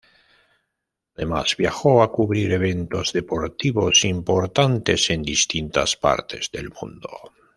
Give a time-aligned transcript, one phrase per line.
[1.15, 7.11] Además, viajó a cubrir eventos deportivos importantes en distintas partes del mundo.